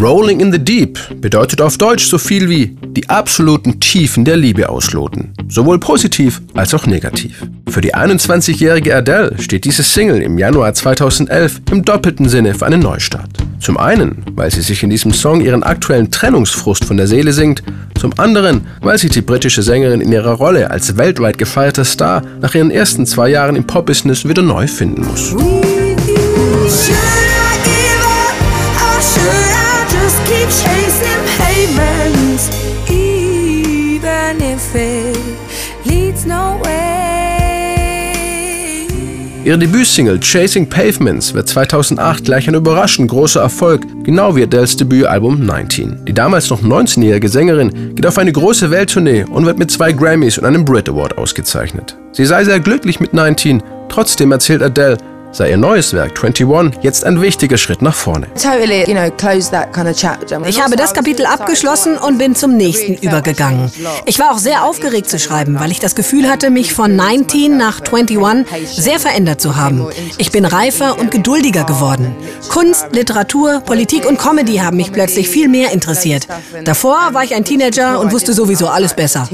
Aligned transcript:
Rolling 0.00 0.38
in 0.38 0.52
the 0.52 0.58
Deep 0.58 0.96
bedeutet 1.20 1.60
auf 1.60 1.76
Deutsch 1.76 2.04
so 2.04 2.18
viel 2.18 2.48
wie 2.48 2.76
die 2.82 3.08
absoluten 3.08 3.80
Tiefen 3.80 4.24
der 4.24 4.36
Liebe 4.36 4.68
ausloten. 4.68 5.34
Sowohl 5.48 5.80
positiv 5.80 6.40
als 6.54 6.72
auch 6.72 6.86
negativ. 6.86 7.42
Für 7.68 7.80
die 7.80 7.94
21-jährige 7.94 8.94
Adele 8.94 9.34
steht 9.40 9.64
diese 9.64 9.82
Single 9.82 10.22
im 10.22 10.38
Januar 10.38 10.72
2011 10.72 11.62
im 11.72 11.84
doppelten 11.84 12.28
Sinne 12.28 12.54
für 12.54 12.66
einen 12.66 12.80
Neustart. 12.80 13.30
Zum 13.58 13.76
einen, 13.76 14.24
weil 14.34 14.52
sie 14.52 14.62
sich 14.62 14.84
in 14.84 14.90
diesem 14.90 15.12
Song 15.12 15.40
ihren 15.40 15.64
aktuellen 15.64 16.12
Trennungsfrust 16.12 16.84
von 16.84 16.96
der 16.96 17.08
Seele 17.08 17.32
singt, 17.32 17.64
zum 17.98 18.12
anderen, 18.18 18.66
weil 18.82 18.98
sich 18.98 19.10
die 19.10 19.22
britische 19.22 19.62
Sängerin 19.62 20.00
in 20.00 20.12
ihrer 20.12 20.34
Rolle 20.34 20.70
als 20.70 20.96
weltweit 20.96 21.38
gefeierter 21.38 21.84
Star 21.84 22.22
nach 22.40 22.54
ihren 22.54 22.70
ersten 22.70 23.04
zwei 23.04 23.30
Jahren 23.30 23.56
im 23.56 23.66
Pop-Business 23.66 24.28
wieder 24.28 24.42
neu 24.42 24.68
finden 24.68 25.06
muss. 25.06 25.34
Ihre 39.44 39.58
Debütsingle 39.58 40.20
Chasing 40.20 40.68
Pavements 40.68 41.34
wird 41.34 41.48
2008 41.48 42.24
gleich 42.24 42.46
ein 42.46 42.54
überraschend 42.54 43.10
großer 43.10 43.40
Erfolg, 43.40 43.84
genau 44.04 44.36
wie 44.36 44.44
Adeles 44.44 44.76
Debütalbum 44.76 45.44
19. 45.44 46.04
Die 46.04 46.12
damals 46.12 46.48
noch 46.48 46.62
19-jährige 46.62 47.28
Sängerin 47.28 47.94
geht 47.96 48.06
auf 48.06 48.18
eine 48.18 48.30
große 48.30 48.70
Welttournee 48.70 49.24
und 49.24 49.44
wird 49.44 49.58
mit 49.58 49.70
zwei 49.72 49.90
Grammys 49.90 50.38
und 50.38 50.44
einem 50.44 50.64
Brit 50.64 50.88
Award 50.88 51.18
ausgezeichnet. 51.18 51.96
Sie 52.12 52.24
sei 52.24 52.44
sehr 52.44 52.60
glücklich 52.60 53.00
mit 53.00 53.14
19, 53.14 53.62
trotzdem 53.88 54.30
erzählt 54.30 54.62
Adele, 54.62 54.96
sei 55.32 55.50
ihr 55.50 55.56
neues 55.56 55.94
Werk 55.94 56.22
21 56.22 56.82
jetzt 56.82 57.04
ein 57.04 57.20
wichtiger 57.20 57.56
Schritt 57.56 57.80
nach 57.80 57.94
vorne. 57.94 58.26
Ich 58.36 58.46
habe 60.62 60.76
das 60.76 60.92
Kapitel 60.92 61.26
abgeschlossen 61.26 61.96
und 61.96 62.18
bin 62.18 62.34
zum 62.34 62.56
nächsten 62.56 62.94
übergegangen. 62.94 63.70
Ich 64.04 64.18
war 64.18 64.32
auch 64.32 64.38
sehr 64.38 64.64
aufgeregt 64.64 65.08
zu 65.08 65.18
schreiben, 65.18 65.58
weil 65.58 65.70
ich 65.70 65.80
das 65.80 65.94
Gefühl 65.94 66.28
hatte, 66.28 66.50
mich 66.50 66.74
von 66.74 66.94
19 66.94 67.56
nach 67.56 67.80
21 67.80 68.18
sehr 68.66 69.00
verändert 69.00 69.40
zu 69.40 69.56
haben. 69.56 69.86
Ich 70.18 70.30
bin 70.30 70.44
reifer 70.44 70.98
und 70.98 71.10
geduldiger 71.10 71.64
geworden. 71.64 72.14
Kunst, 72.50 72.86
Literatur, 72.92 73.62
Politik 73.64 74.06
und 74.06 74.18
Comedy 74.18 74.56
haben 74.56 74.76
mich 74.76 74.92
plötzlich 74.92 75.28
viel 75.28 75.48
mehr 75.48 75.72
interessiert. 75.72 76.28
Davor 76.64 77.08
war 77.12 77.24
ich 77.24 77.34
ein 77.34 77.44
Teenager 77.44 78.00
und 78.00 78.12
wusste 78.12 78.34
sowieso 78.34 78.68
alles 78.68 78.92
besser. 78.92 79.26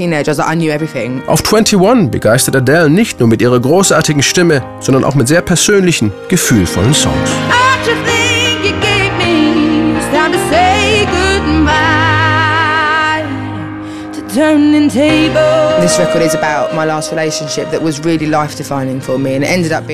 Auf 1.27 1.53
21 1.53 2.11
begeistert 2.11 2.55
Adele 2.55 2.89
nicht 2.89 3.19
nur 3.19 3.27
mit 3.27 3.41
ihrer 3.41 3.59
großartigen 3.59 4.23
Stimme, 4.23 4.63
sondern 4.79 5.03
auch 5.03 5.15
mit 5.15 5.27
sehr 5.27 5.41
persönlichen 5.41 5.88
fröhlichen, 5.89 6.11
gefühlvollen 6.27 6.93
Songs. 6.93 7.29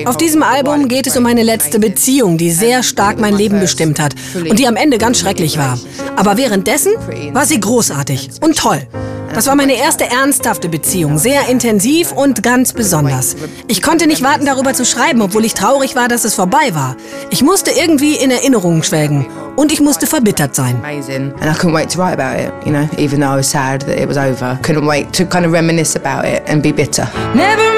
Auf 0.04 0.16
diesem 0.16 0.42
Album 0.42 0.88
geht 0.88 1.06
es 1.06 1.16
um 1.16 1.22
meine 1.22 1.42
letzte 1.42 1.78
Beziehung, 1.78 2.36
die 2.36 2.50
sehr 2.50 2.82
stark 2.82 3.18
mein 3.18 3.34
Leben 3.34 3.60
bestimmt 3.60 3.98
hat 3.98 4.14
und 4.34 4.58
die 4.58 4.68
am 4.68 4.76
Ende 4.76 4.98
ganz 4.98 5.18
schrecklich 5.18 5.56
war. 5.56 5.78
Aber 6.16 6.36
währenddessen 6.36 6.92
war 7.32 7.46
sie 7.46 7.58
großartig 7.58 8.30
und 8.42 8.56
toll. 8.58 8.86
Das 9.36 9.46
war 9.48 9.54
meine 9.54 9.74
erste 9.74 10.06
ernsthafte 10.06 10.70
Beziehung, 10.70 11.18
sehr 11.18 11.46
intensiv 11.50 12.10
und 12.10 12.42
ganz 12.42 12.72
besonders. 12.72 13.36
Ich 13.68 13.82
konnte 13.82 14.06
nicht 14.06 14.22
warten, 14.22 14.46
darüber 14.46 14.72
zu 14.72 14.86
schreiben, 14.86 15.20
obwohl 15.20 15.44
ich 15.44 15.52
traurig 15.52 15.94
war, 15.94 16.08
dass 16.08 16.24
es 16.24 16.34
vorbei 16.34 16.70
war. 16.72 16.96
Ich 17.28 17.42
musste 17.42 17.70
irgendwie 17.70 18.14
in 18.14 18.30
Erinnerungen 18.30 18.82
schwelgen 18.82 19.26
und 19.54 19.72
ich 19.72 19.80
musste 19.82 20.06
verbittert 20.06 20.54
sein. 20.54 20.80
And 27.34 27.75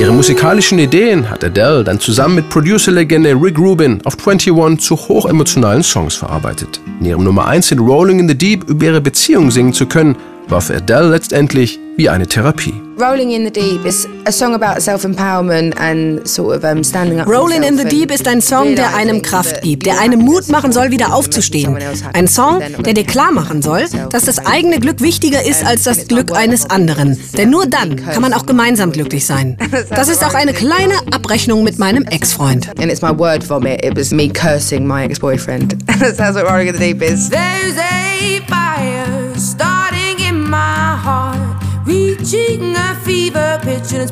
Ihre 0.00 0.12
musikalischen 0.12 0.78
Ideen 0.78 1.28
hat 1.28 1.44
Adele 1.44 1.84
dann 1.84 2.00
zusammen 2.00 2.36
mit 2.36 2.48
Producerlegende 2.48 3.34
Rick 3.34 3.58
Rubin 3.58 4.00
auf 4.06 4.16
21 4.26 4.80
zu 4.80 4.96
hochemotionalen 4.96 5.82
Songs 5.82 6.14
verarbeitet. 6.14 6.80
In 7.00 7.04
ihrem 7.04 7.22
Nummer 7.22 7.46
1 7.46 7.70
in 7.72 7.80
Rolling 7.80 8.18
in 8.18 8.26
the 8.26 8.34
Deep 8.34 8.64
über 8.64 8.86
ihre 8.86 9.02
Beziehung 9.02 9.50
singen 9.50 9.74
zu 9.74 9.84
können, 9.84 10.16
war 10.50 10.60
für 10.60 10.76
Adele 10.76 11.08
letztendlich 11.08 11.78
wie 11.96 12.08
eine 12.08 12.26
Therapie. 12.26 12.74
Rolling 12.98 13.30
in 13.30 13.44
the 13.44 13.50
Deep 13.50 13.86
is 13.86 14.06
a 14.26 14.32
song 14.32 14.54
about 14.54 14.80
self-empowerment 14.80 15.78
and 15.80 16.26
sort 16.28 16.56
of 16.56 16.64
um, 16.64 16.84
standing 16.84 17.18
up. 17.18 17.26
Rolling 17.26 17.62
in 17.62 17.78
the 17.78 17.84
Deep 17.84 18.10
ist 18.10 18.28
ein 18.28 18.42
Song, 18.42 18.74
der 18.74 18.94
einem 18.94 19.22
Kraft 19.22 19.62
gibt, 19.62 19.86
der 19.86 20.00
einem 20.00 20.20
Mut 20.20 20.48
machen 20.48 20.70
soll, 20.70 20.90
wieder 20.90 21.14
aufzustehen. 21.14 21.78
Ein 22.12 22.28
Song, 22.28 22.60
der 22.84 22.92
dir 22.92 23.04
klar 23.04 23.32
machen 23.32 23.62
soll, 23.62 23.86
dass 24.10 24.24
das 24.24 24.44
eigene 24.44 24.80
Glück 24.80 25.00
wichtiger 25.00 25.42
ist 25.44 25.64
als 25.64 25.84
das 25.84 26.08
Glück 26.08 26.36
eines 26.36 26.68
anderen. 26.68 27.18
Denn 27.38 27.48
nur 27.48 27.66
dann 27.66 27.96
kann 27.96 28.20
man 28.20 28.34
auch 28.34 28.44
gemeinsam 28.44 28.92
glücklich 28.92 29.24
sein. 29.26 29.56
Das 29.90 30.08
ist 30.08 30.24
auch 30.24 30.34
eine 30.34 30.52
kleine 30.52 30.94
Abrechnung 31.10 31.64
mit 31.64 31.78
meinem 31.78 32.04
Ex-Freund. 32.04 32.68
And 32.78 32.90
it's 32.90 33.02
my 33.02 33.16
word 33.16 33.48
vomit. 33.48 33.84
It 33.84 33.96
was 33.96 34.10
me 34.10 34.28
cursing 34.28 34.86
my 34.86 35.04
ex-boyfriend. 35.04 35.76
That's 36.16 36.34
what 36.34 36.44
Rolling 36.44 36.68
in 36.68 36.74
the 36.74 36.80
Deep 36.80 37.02
is. 37.02 37.28
There's 37.28 37.76
a 37.76 38.00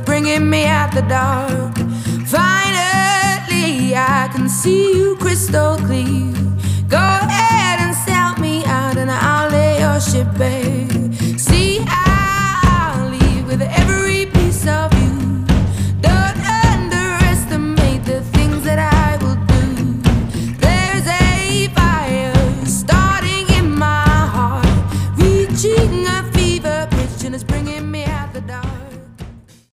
bringing 0.09 0.49
me 0.49 0.65
out 0.65 0.91
the 0.95 1.03
dark. 1.03 1.77
Finally, 2.27 3.95
I 3.95 4.31
can 4.33 4.49
see 4.49 4.97
you 4.97 5.17
crystal 5.17 5.77
clear. 5.77 6.33
Go 6.89 6.97
ahead. 6.97 7.38